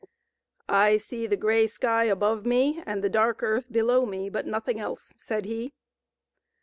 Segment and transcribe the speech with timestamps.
[0.87, 4.79] "I see the grey sky above me and the dark earth below me, but nothing
[4.79, 5.73] else," said he.